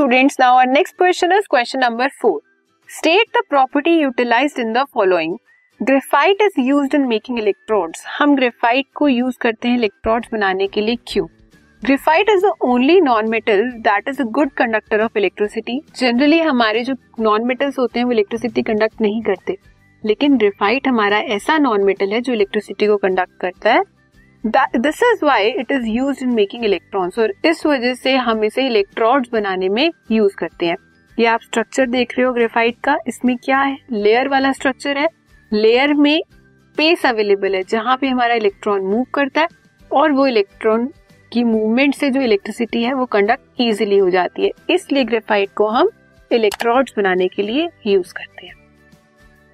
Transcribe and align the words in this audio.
students, 0.00 0.38
now 0.38 0.56
our 0.56 0.66
next 0.66 0.96
question 0.96 1.30
is 1.30 1.46
question 1.46 1.80
number 1.80 2.08
4. 2.20 2.40
State 2.88 3.32
the 3.34 3.42
property 3.50 3.96
utilized 3.96 4.58
in 4.58 4.72
the 4.76 4.84
following. 4.96 5.38
Graphite 5.80 6.42
is 6.42 6.60
use 6.60 6.94
in 6.96 7.06
making 7.08 7.38
electrodes 7.38 8.04
हम 8.18 8.34
graphite 8.36 8.86
को 8.96 9.08
use 9.08 9.36
करते 9.40 9.68
हैं 9.68 9.76
electrodes 9.76 10.28
बनाने 10.32 10.66
के 10.66 10.80
लिए 10.80 10.96
क्यों? 11.08 11.26
Graphite 11.82 12.30
is 12.30 12.46
the 12.46 12.52
only 12.64 13.00
non 13.00 13.28
metal 13.30 13.62
that 13.88 14.08
is 14.08 14.20
a 14.22 14.24
good 14.38 14.50
conductor 14.58 15.00
of 15.04 15.18
electricity 15.18 15.80
generally 15.96 16.40
हमारे 16.40 16.84
जो 16.84 16.94
नॉन 17.20 17.46
मेटल्स 17.46 17.78
होते 17.78 17.98
हैं 17.98 18.06
वो 18.06 18.12
इलेक्ट्रिसिटी 18.12 18.62
कंडक्ट 18.62 19.00
नहीं 19.00 19.22
करते. 19.22 19.56
लेकिन 20.04 20.36
ग्रेफाइट 20.38 20.88
हमारा 20.88 21.18
ऐसा 21.36 21.58
नॉन 21.58 21.84
मेटल 21.84 22.12
है 22.12 22.20
जो 22.20 22.32
इलेक्ट्रिसिटी 22.32 22.86
को 22.86 22.96
कंडक्ट 22.96 23.40
करता 23.40 23.72
है। 23.72 23.82
This 24.46 25.02
is 25.02 25.24
why 25.24 25.48
it 25.48 25.72
is 25.72 25.86
use 25.86 26.22
in 26.24 26.30
making 26.34 26.64
electrons 26.64 27.18
और 27.18 27.32
इस 27.44 27.64
वजह 27.66 27.94
से 27.94 28.14
हम 28.16 28.44
इसे 28.44 28.66
इलेक्ट्रोड्स 28.66 29.30
बनाने 29.32 29.68
में 29.68 29.90
यूज़ 30.10 30.36
करते 30.36 30.66
हैं। 30.66 30.76
ये 31.18 31.26
आप 31.26 31.40
स्ट्रक्चर 31.40 31.86
देख 31.86 32.16
रहे 32.18 32.26
हो 32.26 32.32
ग्रेफाइट 32.32 32.76
का। 32.84 32.96
इसमें 33.08 33.36
क्या 33.36 33.58
है? 33.58 33.76
लेयर 33.92 34.28
वाला 34.28 34.52
स्ट्रक्चर 34.52 34.98
है। 34.98 35.08
लेयर 35.52 35.94
में 35.94 36.22
स्पेस 36.28 37.04
अवेलेबल 37.06 37.54
है, 37.54 37.62
जहाँ 37.62 37.96
पे 37.96 38.08
हमारा 38.08 38.34
इलेक्ट्रॉन 38.34 38.80
मूव 38.80 39.04
करता 39.14 39.40
है 39.40 39.48
और 39.92 40.12
वो 40.12 40.26
इलेक्ट्रॉन 40.26 40.88
की 41.32 41.44
मूवमेंट 41.44 41.94
से 41.94 42.10
जो 42.10 42.20
इलेक्ट्रिसिटी 42.20 42.82
है, 42.82 42.92
वो 42.94 43.04
कंडक्ट 43.06 43.60
इजिली 43.60 43.98
हो 43.98 44.10
जाती 44.10 44.44
है। 44.44 44.50
इसलिए 44.70 45.04
ग्रेफाइट 45.04 45.50
को 45.56 45.68
हम 45.68 45.90
इलेक्ट्रॉड्स 46.30 46.94
बनाने 46.96 47.28
के 47.28 47.42
लिए 47.42 47.68
यूज़ 47.86 48.14
करते 48.14 48.46
हैं। 48.46 48.59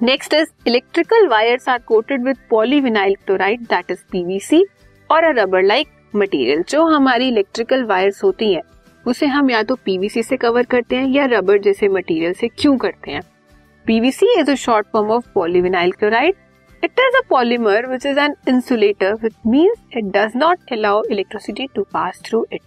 Next 0.00 0.34
is 0.34 0.48
electrical 0.66 1.26
wires 1.28 1.68
are 1.68 1.78
coated 1.86 2.24
with 2.24 2.36
polyvinyl 2.50 3.14
chloride 3.16 3.60
that 3.62 3.90
is 3.90 4.02
PVC 4.12 4.62
और 5.10 5.24
अ 5.24 5.30
रबर 5.36 5.62
लाइक 5.62 5.88
मटेरियल 6.16 6.62
जो 6.68 6.84
हमारी 6.86 7.28
इलेक्ट्रिकल 7.28 7.82
वायर्स 7.84 8.22
होती 8.24 8.52
है, 8.52 8.60
उसे 9.04 9.26
हम 9.26 9.50
या 9.50 9.62
तो 9.62 9.74
पीवीसी 9.76 10.22
से 10.22 10.36
कवर 10.36 10.66
करते 10.66 10.96
हैं 10.96 11.08
या 11.08 11.24
रबर 11.32 11.58
जैसे 11.62 11.88
मटेरियल 11.88 12.32
से 12.32 12.48
क्यों 12.50 12.76
करते 12.78 13.10
हैं। 13.10 13.22
PVC 13.86 14.32
is 14.38 14.50
a 14.50 14.54
short 14.56 14.86
form 14.92 15.10
of 15.10 15.26
polyvinyl 15.34 15.92
chloride 15.92 16.34
it 16.82 17.00
is 17.00 17.16
a 17.16 17.26
polymer 17.30 17.86
which 17.86 18.06
is 18.06 18.18
an 18.20 18.34
insulator 18.48 19.14
which 19.22 19.34
means 19.46 19.96
it 19.96 20.16
does 20.16 20.36
not 20.36 20.72
allow 20.72 21.02
electricity 21.10 21.66
to 21.74 21.86
pass 21.92 22.22
through 22.26 22.46
it 22.52 22.60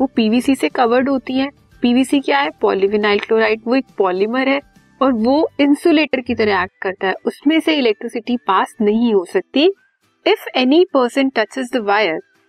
वो 0.00 0.10
पीवीसी 0.16 0.54
से 0.54 0.68
कवर्ड 0.70 1.08
होती 1.08 1.38
है। 1.38 1.50
PVC 1.82 2.20
क्या 2.20 2.38
है? 2.38 2.50
पॉलीविनाइल 2.60 3.18
क्लोराइड 3.20 3.60
वो 3.66 3.74
एक 3.74 3.86
polymer 3.98 4.48
है। 4.48 4.60
और 5.00 5.12
वो 5.12 5.48
इंसुलेटर 5.60 6.20
की 6.20 6.34
तरह 6.34 6.62
एक्ट 6.62 6.82
करता 6.82 7.06
है। 7.06 7.14
उसमें 7.26 7.58
से 7.60 7.74
इलेक्ट्रिसिटी 7.76 8.36
पास 8.46 8.74
नहीं 8.80 9.12
हो 9.14 9.24
सकती। 9.24 9.64
If 10.26 10.46
any 10.56 10.84
person 10.94 11.28
touches 11.28 11.72
the 11.72 11.76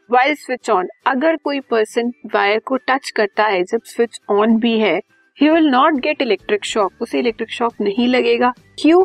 wire 0.09 0.33
switch 0.35 0.69
on 0.69 0.87
अगर 1.07 1.35
कोई 1.35 1.59
पर्सन 1.61 2.11
वायर 2.33 2.59
को 2.59 2.75
टच 2.79 3.09
करता 3.09 3.43
है, 3.43 3.63
जब 3.63 3.81
स्विच 3.85 4.19
ऑन 4.29 4.57
भी 4.57 4.77
है 4.79 4.97
he 5.37 5.49
will 5.49 5.67
not 5.67 5.93
get 5.93 6.21
electric 6.21 6.65
shock 6.65 7.01
उसे 7.01 7.19
इलेक्ट्रिक 7.19 7.49
शॉक 7.51 7.81
नहीं 7.81 8.07
लगेगा। 8.07 8.53
क्यों 8.79 9.01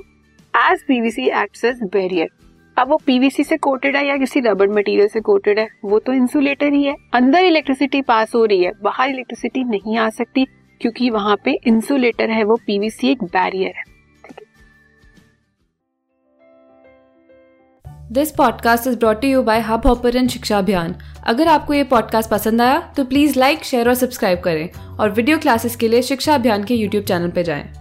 as 0.54 0.82
PVC 0.82 1.26
act 1.32 1.64
as 1.64 1.82
barrier 1.82 2.28
अब 2.76 2.88
वो 2.88 2.96
पीवीसी 3.06 3.44
से 3.44 3.56
कोटेड 3.56 3.96
है 3.96 4.06
या 4.06 4.16
किसी 4.16 4.40
रबर 4.40 4.68
मटेरियल 4.68 5.08
से 5.08 5.20
कोटेड 5.20 5.58
है, 5.58 5.66
वो 5.84 5.98
तो 5.98 6.12
इंसुलेटर 6.12 6.72
ही 6.72 6.82
है। 6.84 6.94
अंदर 7.14 7.38
इलेक्ट्रिसिटी 7.38 8.00
पास 8.02 8.34
हो 8.34 8.44
रही 8.44 8.62
है, 8.62 8.72
बाहर 8.82 9.08
इलेक्ट्रिसिटी 9.08 9.64
नहीं 9.64 9.96
आ 9.98 10.08
सकती। 10.10 10.46
क्योंकि 10.80 11.10
वहाँ 11.10 11.36
पे 11.44 11.58
इंसुलेटर 11.66 12.30
है, 12.30 12.44
वो 12.44 12.56
पीवीसी 12.56 13.10
एक 13.10 13.24
बैरियर 13.24 13.72
है। 13.76 13.84
This 18.12 18.30
podcast 18.30 18.86
is 18.86 18.98
brought 18.98 19.24
you 19.24 19.42
by 19.42 19.60
Hub 19.60 19.86
Hopper 19.86 20.26
Shiksha 20.28 20.58
Abhiyan 20.58 20.94
अगर 21.24 21.48
आपको 21.48 21.74
ये 21.74 21.84
पॉडकास्ट 21.84 22.30
पसंद 22.30 22.62
आया 22.62 22.92
तो 22.96 23.04
प्लीज़ 23.04 23.38
लाइक 23.38 23.64
शेयर 23.64 23.88
और 23.88 23.94
सब्सक्राइब 23.94 24.40
करें। 24.40 24.70
और 24.72 25.10
वीडियो 25.10 25.38
क्लासेस 25.38 25.76
के 25.76 25.88
लिए 25.88 26.02
शिक्षा 26.02 26.34
अभियान 26.34 26.64
के 26.64 26.74
यूट्यूब 26.74 27.04
चैनल 27.04 27.30
पर 27.30 27.42
जाएँ। 27.42 27.79